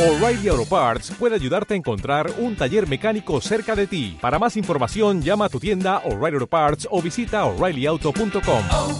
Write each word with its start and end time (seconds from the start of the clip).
O'Reilly 0.00 0.48
Auto 0.48 0.64
Parts 0.64 1.10
puede 1.10 1.34
ayudarte 1.34 1.74
a 1.74 1.76
encontrar 1.76 2.32
un 2.38 2.56
taller 2.56 2.88
mecánico 2.88 3.38
cerca 3.42 3.76
de 3.76 3.86
ti. 3.86 4.16
Para 4.18 4.38
más 4.38 4.56
información, 4.56 5.20
llama 5.20 5.44
a 5.44 5.48
tu 5.50 5.60
tienda 5.60 5.98
O'Reilly 6.06 6.36
Auto 6.36 6.46
Parts 6.46 6.88
o 6.90 7.02
visita 7.02 7.44
oreillyauto.com. 7.44 8.64
oh, 8.72 8.98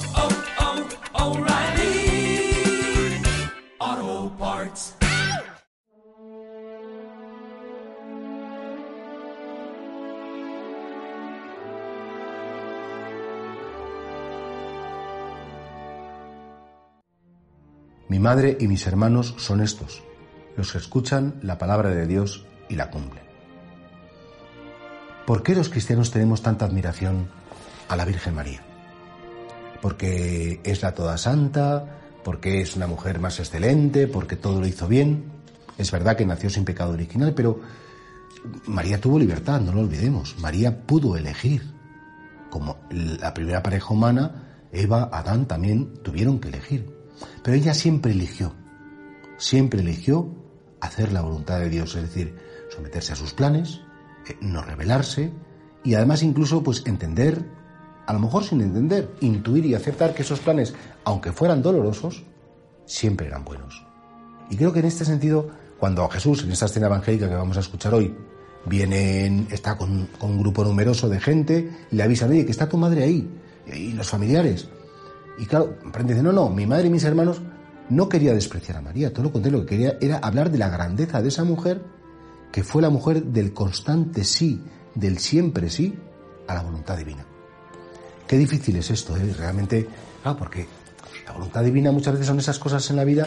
oh, 3.83 4.33
Parts. 4.39 4.95
Mi 18.11 18.19
madre 18.19 18.59
y 18.61 18.69
mis 18.69 18.87
hermanos 18.87 19.35
son 19.39 19.63
estos, 19.63 20.03
los 20.57 20.73
que 20.73 20.79
escuchan 20.79 21.35
la 21.43 21.59
palabra 21.59 21.91
de 21.91 22.07
Dios 22.07 22.45
y 22.69 22.77
la 22.77 22.91
cumplen. 22.91 23.25
¿Por 25.27 25.43
qué 25.43 25.55
los 25.55 25.69
cristianos 25.69 26.11
tenemos 26.11 26.43
tanta 26.43 26.65
admiración 26.65 27.29
a 27.89 27.97
la 27.97 28.05
Virgen 28.05 28.35
María? 28.35 28.63
Porque 29.81 30.61
es 30.65 30.83
la 30.83 30.95
toda 30.95 31.17
santa, 31.19 32.01
porque 32.25 32.61
es 32.61 32.77
una 32.77 32.87
mujer 32.87 33.21
más 33.21 33.39
excelente, 33.39 34.07
porque 34.07 34.37
todo 34.37 34.61
lo 34.61 34.67
hizo 34.67 34.89
bien. 34.89 35.25
Es 35.79 35.91
verdad 35.91 36.17
que 36.17 36.27
nació 36.27 36.51
sin 36.51 36.65
pecado 36.65 36.93
original, 36.93 37.33
pero 37.35 37.61
María 38.67 39.01
tuvo 39.01 39.19
libertad, 39.19 39.61
no 39.61 39.73
lo 39.73 39.81
olvidemos. 39.81 40.39
María 40.39 40.83
pudo 40.83 41.17
elegir. 41.17 41.63
Como 42.51 42.79
la 42.91 43.33
primera 43.33 43.63
pareja 43.63 43.95
humana, 43.95 44.67
Eva, 44.73 45.09
Adán 45.13 45.47
también 45.47 46.03
tuvieron 46.03 46.41
que 46.41 46.49
elegir. 46.49 46.91
Pero 47.43 47.57
ella 47.57 47.75
siempre 47.75 48.13
eligió, 48.13 48.53
siempre 49.41 49.81
eligió 49.81 50.29
hacer 50.81 51.13
la 51.13 51.23
voluntad 51.23 51.59
de 51.59 51.69
Dios, 51.69 51.97
es 51.97 52.03
decir, 52.03 52.37
someterse 52.69 53.15
a 53.15 53.17
sus 53.17 53.33
planes, 53.33 53.81
eh, 54.29 54.37
no 54.41 54.63
rebelarse 54.63 55.33
y 55.83 55.95
además 55.95 56.23
incluso 56.23 56.63
pues 56.63 56.87
entender, 56.87 57.45
a 58.07 58.13
lo 58.13 58.21
mejor 58.21 58.45
sin 58.45 58.61
entender, 58.61 59.11
intuir 59.21 59.67
y 59.67 59.75
aceptar 59.75 60.15
que 60.15 60.23
esos 60.23 60.41
planes, 60.41 60.75
aunque 61.05 61.33
fueran 61.33 61.63
dolorosos, 61.63 62.23
siempre 62.85 63.27
eran 63.27 63.45
buenos. 63.45 63.85
Y 64.51 64.57
creo 64.57 64.73
que 64.73 64.81
en 64.81 64.87
este 64.87 65.05
sentido, 65.05 65.49
cuando 65.79 66.07
Jesús, 66.09 66.45
en 66.45 66.53
esta 66.53 66.67
escena 66.67 66.87
evangélica 66.87 67.29
que 67.29 67.35
vamos 67.35 67.57
a 67.57 67.61
escuchar 67.61 67.95
hoy, 67.95 68.15
viene, 68.67 69.47
está 69.51 69.79
con, 69.79 70.09
con 70.19 70.33
un 70.33 70.41
grupo 70.41 70.65
numeroso 70.65 71.09
de 71.09 71.19
gente 71.19 71.71
y 71.91 71.97
le 71.97 72.03
avisan, 72.03 72.31
oye, 72.31 72.45
que 72.45 72.51
está 72.51 72.69
tu 72.69 72.77
madre 72.77 73.05
ahí, 73.05 73.31
y 73.73 73.93
los 73.93 74.09
familiares. 74.09 74.69
Y 75.39 75.47
claro, 75.47 75.77
dice, 76.05 76.23
no, 76.23 76.33
no, 76.33 76.51
mi 76.51 76.67
madre 76.67 76.89
y 76.89 76.91
mis 76.91 77.05
hermanos 77.05 77.41
no 77.91 78.09
quería 78.09 78.33
despreciar 78.33 78.79
a 78.79 78.81
María, 78.81 79.13
todo 79.13 79.25
lo 79.25 79.33
contrario, 79.33 79.59
lo 79.59 79.67
que 79.67 79.77
quería 79.77 79.99
era 80.01 80.19
hablar 80.19 80.51
de 80.51 80.59
la 80.59 80.69
grandeza 80.69 81.21
de 81.21 81.29
esa 81.29 81.45
mujer, 81.45 81.83
que 82.53 82.63
fue 82.63 82.83
la 82.83 82.91
mujer 82.91 83.25
del 83.25 83.53
constante 83.53 84.25
sí, 84.25 84.63
del 84.95 85.19
siempre 85.19 85.69
sí, 85.69 85.99
a 86.47 86.55
la 86.55 86.63
voluntad 86.63 86.97
divina. 86.97 87.27
Qué 88.27 88.39
difícil 88.39 88.77
es 88.77 88.91
esto, 88.91 89.17
¿eh? 89.17 89.35
realmente, 89.37 89.89
ah, 90.25 90.37
porque 90.37 90.67
la 91.27 91.33
voluntad 91.33 91.65
divina 91.65 91.91
muchas 91.91 92.15
veces 92.15 92.29
son 92.29 92.39
esas 92.39 92.59
cosas 92.59 92.89
en 92.91 92.97
la 92.97 93.05
vida 93.05 93.27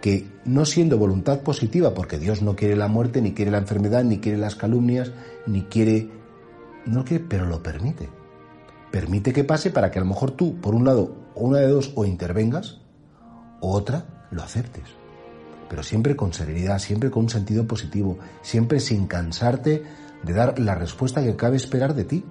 que 0.00 0.30
no 0.44 0.64
siendo 0.64 0.98
voluntad 0.98 1.40
positiva, 1.40 1.92
porque 1.92 2.18
Dios 2.18 2.42
no 2.42 2.54
quiere 2.54 2.76
la 2.76 2.86
muerte, 2.86 3.20
ni 3.20 3.34
quiere 3.34 3.50
la 3.50 3.58
enfermedad, 3.58 4.04
ni 4.04 4.18
quiere 4.18 4.38
las 4.38 4.54
calumnias, 4.54 5.10
ni 5.46 5.62
quiere, 5.62 6.10
no 6.84 7.04
quiere, 7.04 7.24
pero 7.28 7.46
lo 7.46 7.60
permite. 7.60 8.08
Permite 8.92 9.32
que 9.32 9.42
pase 9.42 9.70
para 9.70 9.90
que 9.90 9.98
a 9.98 10.02
lo 10.02 10.08
mejor 10.08 10.30
tú, 10.30 10.60
por 10.60 10.76
un 10.76 10.84
lado, 10.84 11.16
o 11.34 11.44
una 11.46 11.58
de 11.58 11.68
dos, 11.68 11.92
o 11.96 12.04
intervengas, 12.04 12.80
o 13.60 13.72
otra, 13.72 14.04
lo 14.30 14.42
aceptes. 14.42 14.84
Pero 15.68 15.82
siempre 15.82 16.16
con 16.16 16.32
serenidad, 16.32 16.78
siempre 16.78 17.10
con 17.10 17.24
un 17.24 17.30
sentido 17.30 17.66
positivo, 17.66 18.18
siempre 18.42 18.80
sin 18.80 19.06
cansarte 19.06 19.82
de 20.22 20.32
dar 20.32 20.58
la 20.58 20.74
respuesta 20.74 21.22
que 21.22 21.36
cabe 21.36 21.56
esperar 21.56 21.94
de 21.94 22.04
ti. 22.04 22.24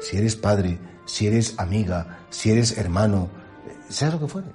Si 0.00 0.16
eres 0.16 0.36
padre, 0.36 0.78
si 1.06 1.26
eres 1.26 1.58
amiga, 1.58 2.18
si 2.30 2.50
eres 2.50 2.76
hermano, 2.76 3.28
seas 3.88 4.12
lo 4.12 4.20
que 4.20 4.28
fueres. 4.28 4.50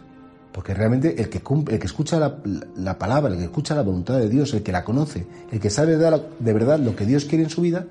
Porque 0.51 0.73
realmente 0.73 1.21
el 1.21 1.29
que, 1.29 1.41
cumple, 1.41 1.75
el 1.75 1.79
que 1.79 1.87
escucha 1.87 2.19
la, 2.19 2.37
la, 2.75 2.97
palabra, 2.97 3.31
el 3.31 3.39
que 3.39 3.45
escucha 3.45 3.73
la 3.73 3.83
voluntad 3.83 4.17
de 4.17 4.27
Dios, 4.27 4.53
el 4.53 4.63
que 4.63 4.73
la 4.73 4.83
conoce, 4.83 5.25
el 5.49 5.59
que 5.59 5.69
sabe 5.69 5.97
de, 5.97 6.21
de 6.39 6.53
verdad 6.53 6.77
lo 6.77 6.95
que 6.95 7.05
Dios 7.05 7.23
quiere 7.25 7.45
en 7.45 7.49
su 7.49 7.61
vida, 7.61 7.87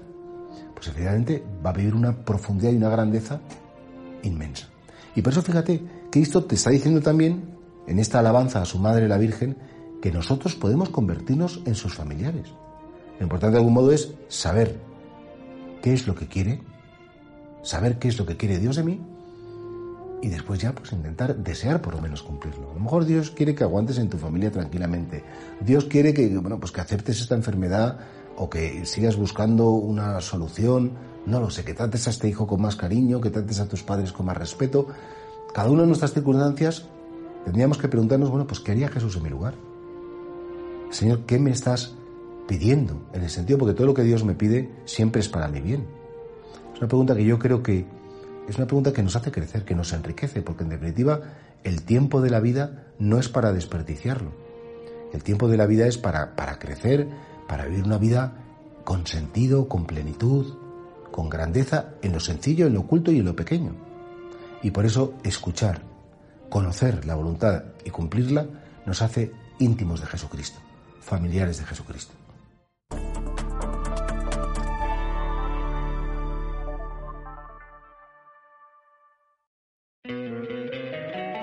pues 0.75 0.89
efectivamente 0.89 1.43
va 1.65 1.71
a 1.71 1.72
vivir 1.72 1.95
una 1.95 2.15
profundidad 2.15 2.72
y 2.72 2.77
una 2.77 2.91
grandeza 2.91 3.41
inmensa. 4.22 4.69
Y 5.15 5.22
por 5.22 5.33
eso 5.33 5.43
fíjate, 5.43 5.83
Cristo 6.10 6.44
te 6.44 6.56
está 6.56 6.71
diciendo 6.71 7.00
también, 7.00 7.56
en 7.87 7.98
esta 7.98 8.19
alabanza 8.19 8.60
a 8.60 8.65
su 8.65 8.78
Madre 8.78 9.09
la 9.09 9.19
Virgen, 9.19 9.56
que 10.03 10.10
nosotros 10.10 10.54
podemos 10.54 10.88
convertirnos 10.88 11.62
en 11.66 11.75
sus 11.75 11.94
familiares. 11.94 12.48
Lo 13.19 13.25
importante 13.25 13.53
de 13.53 13.59
algún 13.59 13.75
modo 13.75 13.93
es 13.93 14.15
saber 14.28 14.81
qué 15.82 15.93
es 15.93 16.06
lo 16.06 16.15
que 16.15 16.26
quiere, 16.26 16.62
saber 17.62 17.98
qué 17.98 18.09
es 18.09 18.19
lo 18.19 18.26
que 18.26 18.37
quiere 18.37 18.59
Dios 18.59 18.76
de 18.76 18.84
mí 18.84 19.00
y 20.22 20.28
después 20.28 20.60
ya 20.60 20.75
pues 20.75 20.93
intentar 20.93 21.37
desear 21.37 21.81
por 21.81 21.94
lo 21.94 22.00
menos 22.00 22.22
cumplirlo. 22.22 22.71
A 22.71 22.75
lo 22.75 22.81
mejor 22.81 23.04
Dios 23.04 23.31
quiere 23.31 23.54
que 23.54 23.65
aguantes 23.65 23.98
en 23.98 24.09
tu 24.09 24.19
familia 24.19 24.50
tranquilamente. 24.50 25.22
Dios 25.60 25.84
quiere 25.84 26.12
que 26.12 26.28
bueno, 26.38 26.59
pues 26.59 26.72
que 26.72 26.81
aceptes 26.81 27.21
esta 27.21 27.34
enfermedad 27.34 27.98
o 28.37 28.48
que 28.48 28.84
sigas 28.87 29.16
buscando 29.16 29.71
una 29.71 30.21
solución, 30.21 30.92
no 31.27 31.41
lo 31.41 31.50
sé, 31.50 31.65
que 31.65 31.75
trates 31.75 32.06
a 32.06 32.10
este 32.10 32.28
hijo 32.28 32.47
con 32.47 32.60
más 32.60 32.77
cariño, 32.77 33.21
que 33.21 33.31
trates 33.31 33.60
a 33.60 33.69
tus 33.69 33.82
padres 33.82 34.12
con 34.12 34.27
más 34.27 34.37
respeto. 34.37 34.88
Cada 35.53 35.71
una 35.71 35.83
de 35.83 35.88
nuestras 35.88 36.12
circunstancias 36.12 36.87
tendríamos 37.44 37.78
que 37.78 37.88
preguntarnos, 37.88 38.31
bueno, 38.31 38.47
pues 38.47 38.61
¿qué 38.61 38.72
haría 38.72 38.88
Jesús 38.88 39.16
en 39.16 39.25
mi 39.25 39.31
lugar? 39.31 39.55
Señor, 40.91 41.21
¿qué 41.27 41.38
me 41.38 41.50
estás 41.50 41.94
pidiendo? 42.47 43.03
En 43.12 43.22
el 43.22 43.31
sentido, 43.31 43.59
porque 43.59 43.75
todo 43.75 43.87
lo 43.87 43.94
que 43.94 44.03
Dios 44.03 44.25
me 44.25 44.34
pide 44.34 44.71
siempre 44.84 45.21
es 45.21 45.28
para 45.28 45.49
mi 45.49 45.60
bien. 45.60 45.87
Es 46.72 46.78
una 46.78 46.89
pregunta 46.89 47.16
que 47.16 47.25
yo 47.25 47.39
creo 47.39 47.62
que 47.62 47.87
es 48.49 48.56
una 48.56 48.66
pregunta 48.66 48.93
que 48.93 49.03
nos 49.03 49.16
hace 49.16 49.31
crecer, 49.31 49.65
que 49.65 49.75
nos 49.75 49.93
enriquece, 49.93 50.43
porque 50.43 50.65
en 50.65 50.71
definitiva 50.71 51.21
el 51.62 51.83
tiempo 51.83 52.21
de 52.21 52.31
la 52.31 52.41
vida 52.41 52.87
no 52.99 53.19
es 53.19 53.28
para 53.28 53.53
desperdiciarlo. 53.53 54.33
El 55.12 55.22
tiempo 55.22 55.49
de 55.49 55.56
la 55.56 55.66
vida 55.66 55.87
es 55.87 55.99
para, 55.99 56.37
para 56.37 56.59
crecer, 56.59 57.09
para 57.49 57.66
vivir 57.66 57.84
una 57.84 57.99
vida 57.99 58.34
con 58.84 59.06
sentido, 59.06 59.69
con 59.69 59.87
plenitud, 59.87 60.55
con 61.10 61.28
grandeza 61.28 61.94
en 62.03 62.12
lo 62.12 62.21
sencillo, 62.21 62.66
en 62.66 62.75
lo 62.75 62.81
oculto 62.81 63.10
y 63.10 63.19
en 63.19 63.25
lo 63.25 63.34
pequeño. 63.34 63.90
Y 64.62 64.71
por 64.71 64.84
eso 64.84 65.15
escuchar, 65.25 65.82
conocer 66.48 67.04
la 67.06 67.15
voluntad 67.15 67.65
y 67.84 67.91
cumplirla 67.91 68.47
nos 68.87 69.03
hace 69.03 69.32
íntimos 69.59 70.00
de 70.00 70.06
Jesucristo, 70.06 70.59
familiares 71.00 71.59
de 71.59 71.65
Jesucristo. 71.65 72.12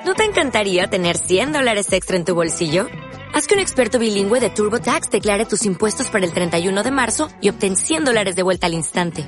¿No 0.05 0.13
te 0.13 0.23
encantaría 0.23 0.87
tener 0.87 1.17
100 1.17 1.53
dólares 1.53 1.91
extra 1.91 2.15
en 2.15 2.25
tu 2.25 2.33
bolsillo? 2.33 2.87
Haz 3.33 3.45
que 3.45 3.55
un 3.55 3.59
experto 3.59 3.99
bilingüe 3.99 4.39
de 4.39 4.49
TurboTax 4.49 5.11
declare 5.11 5.45
tus 5.45 5.65
impuestos 5.65 6.09
para 6.09 6.25
el 6.25 6.33
31 6.33 6.81
de 6.81 6.91
marzo 6.91 7.27
y 7.41 7.49
obtén 7.49 7.75
100 7.75 8.05
dólares 8.05 8.35
de 8.35 8.43
vuelta 8.43 8.67
al 8.67 8.73
instante. 8.73 9.27